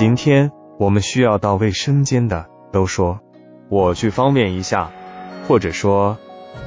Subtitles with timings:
[0.00, 3.20] 今天我们需要到卫生间的，都说
[3.68, 4.90] 我去方便一下，
[5.46, 6.16] 或者说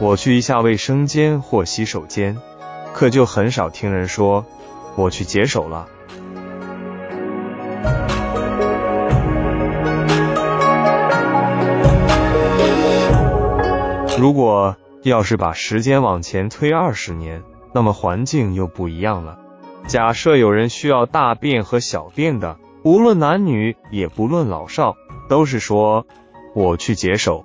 [0.00, 2.36] 我去一下卫生间或洗手间，
[2.92, 4.44] 可就很少听人说
[4.96, 5.86] 我去解手了。
[14.18, 14.74] 如果
[15.04, 19.38] 要是把时间往前推二十年，那么环境又不一样了。
[19.86, 24.96] 假设有人需要大便和小便的，无论男女，也不论老少，
[25.28, 26.06] 都是说
[26.54, 27.44] 我去解手。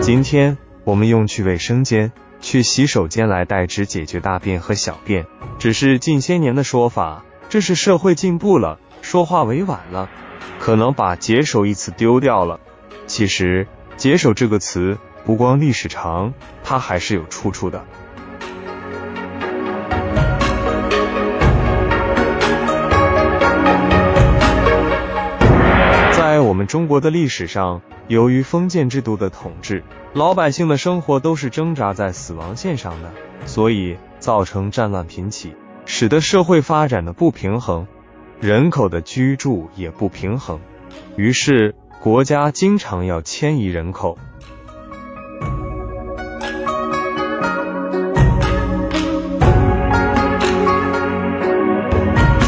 [0.00, 5.26] 今天我们用去卫生间、去洗手间来代指解决大便和小便，
[5.58, 7.24] 只是近些年的说法。
[7.50, 10.08] 这是社会进步了，说话委婉了，
[10.58, 12.58] 可能把解手一词丢掉了。
[13.06, 13.68] 其实。
[13.98, 17.84] 解手这个词不光历史长，它还是有出处的。
[26.12, 33.10] 在我们中国的历史上，由于封建制度的统治，老百姓的生活都是挣扎在死亡线上的，
[33.46, 35.54] 所以造成战乱频起，
[35.86, 37.86] 使得社会发展的不平衡，
[38.40, 40.58] 人口的居住也不平衡，
[41.16, 41.74] 于是。
[42.02, 44.18] 国家经常要迁移人口。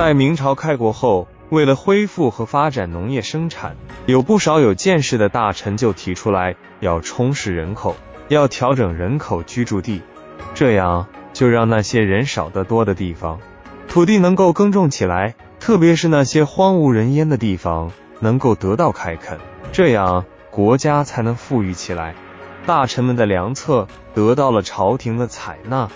[0.00, 7.94] 在明朝开国后，为了恢复和发展农业生产，有不少有见识的大臣就提出来要充实人口，
[8.28, 10.00] 要调整人口居住地，
[10.54, 13.40] 这样就让那些人少得多的地方，
[13.88, 17.92] 土地能够耕种起来，特别是那些荒无人烟的地方。
[18.20, 19.38] 能够得到开垦，
[19.70, 22.14] 这样国家才能富裕起来。
[22.64, 25.90] 大臣们的良策得到了朝廷的采纳，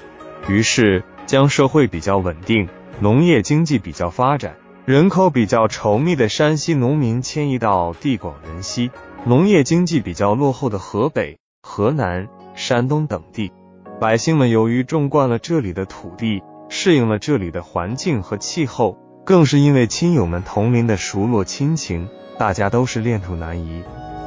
[0.47, 2.69] 于是将社会比较稳定、
[3.01, 4.57] 农业经济比较发展、
[4.87, 8.91] 人口比较稠密的山西农民迁移到地广人稀、
[9.25, 13.53] 农业经济比较落后的河北、河南、山东等地。
[14.01, 18.99] 百姓们由于种惯了这里的土地，适应了这里的环境和气候。
[19.25, 23.83] 更是因为亲友们同龄的熟络亲情，大家都是恋土难移，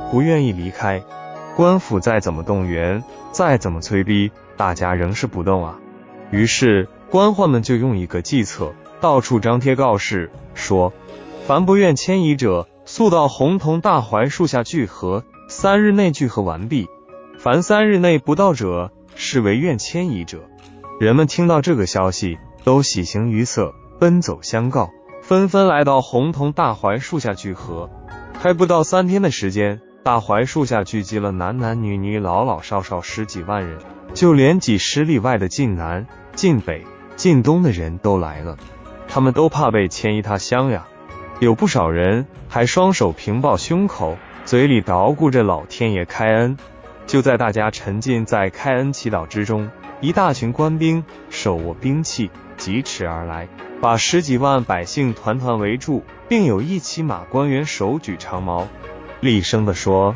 [0.09, 1.03] 不愿意离开。
[1.55, 5.77] 官府再怎么动员，再怎么催逼，大家仍是不动啊。
[6.31, 10.91] 于是官宦们就用一个计策，到处张贴告示，说：
[11.45, 16.87] 凡不愿迁移者，速到红桐大槐树下聚合，三日内聚合完毕。
[17.37, 20.39] 凡三日内不到者，视为愿迁移者。
[20.99, 23.73] 人们听到这个消息，都喜形于色。
[23.99, 24.91] 奔走相告，
[25.23, 27.89] 纷纷来到红桐大槐树下聚合。
[28.37, 33.79] 还不到三天的时间，大槐树下聚集了男男女女、老老少少十几万人，
[34.13, 36.83] 就连几十里外的晋南、晋北、
[37.17, 38.55] 晋东的人都来了。
[39.09, 40.87] 他们都怕被迁移他乡呀。
[41.39, 46.57] 有不少人还双手平抱胸口，嘴里捣鼓着老天爷开恩。
[47.05, 49.69] 就在大家沉浸在开恩祈祷之中，
[50.01, 53.47] 一大群官兵手握兵器，疾驰而来。
[53.81, 58.67] 把十几万百姓团团围住，并有一骑马官员手举长矛，
[59.19, 60.15] 厉声地说：“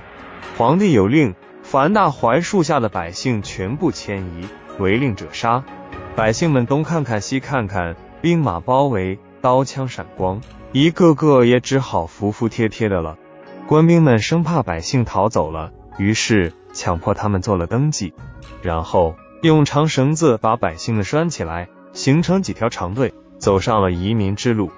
[0.57, 4.47] 皇帝有令，凡大槐树下的百姓全部迁移，
[4.79, 5.63] 违令者杀。”
[6.16, 10.41] 百姓们东看看西看看，兵马包围，刀枪闪光，
[10.73, 13.17] 一个个也只好服服帖帖的了。
[13.66, 18.13] 官兵们生怕百姓逃走了，于是强迫他们做了登记，
[18.61, 23.13] 然后用长绳子把百姓们拴起来，形成几条长队。
[23.39, 24.69] 走上了移民之路，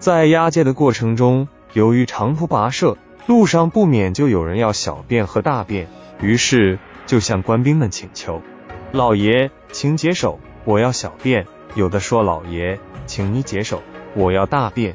[0.00, 5.86] 在押解的过程中，由于长途跋涉，路上不免就有人要小便和大便，
[6.20, 8.42] 于是就向官兵们请求
[8.90, 13.82] ：“老爷，请解手，我要小便。”有的说：“老爷，请你解手，
[14.14, 14.94] 我要大便。”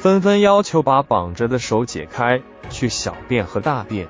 [0.00, 2.40] 纷纷要求把绑着的手解开，
[2.70, 4.08] 去小便和大便。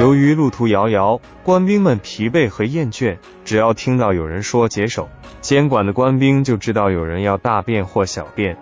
[0.00, 5.10] 由于路途遥遥，官兵们疲惫和厌倦，只要听到有人说解手，
[5.42, 8.56] 监管的官兵就知道有人要大便或小便。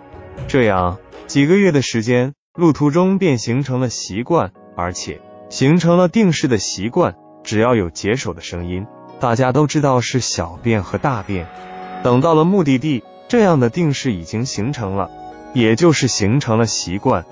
[0.49, 0.97] 这样
[1.27, 7.15] 几个月的时间，路途中便形成了习惯，而且形成了定式的习惯。
[7.43, 8.85] 只要有解手的声音，
[9.21, 11.47] 大家都知道是小便和大便。
[12.03, 15.09] 等到了目的地，这样的定式已经形成了，
[15.53, 17.25] 也就是形成了习惯。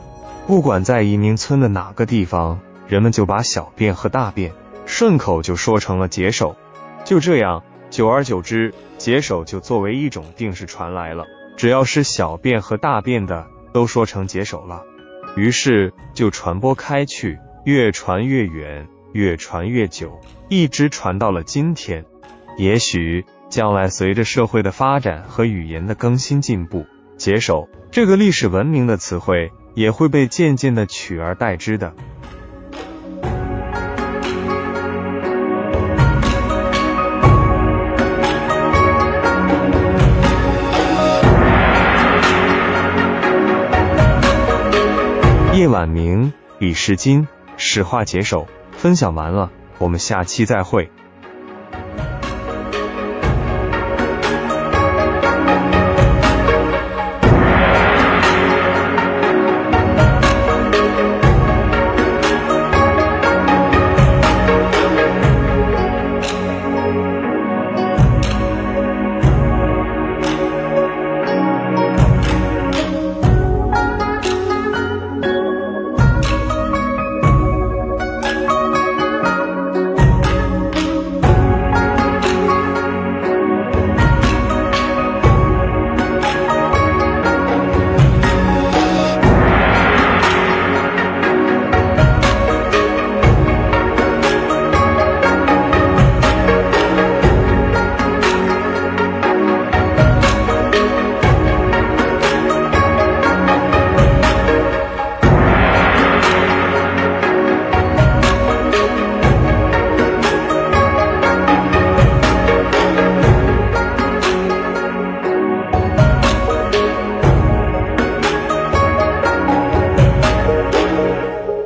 [0.48, 2.60] 不管在移民村的哪个地方。
[2.88, 4.52] 人们就把小便和大便
[4.88, 6.56] 顺口就说成了解手，
[7.06, 7.62] 就这样，
[7.92, 11.26] 久而久之，解手就作为一种定式传来了。
[11.56, 14.82] 只要是小便和大便的，都说成解手了。
[15.36, 22.06] 于是就传播开去，越传越远，越传越久，一直传到了今天。
[22.58, 26.86] 也许将来随着社会的发展和语言的更新进步，
[27.18, 31.94] 解手这个历史文明的词汇也会被渐渐的取而代之的。
[45.60, 47.28] 叶晚明，李世金，
[47.58, 50.90] 史话解手，分享完了，我们下期再会。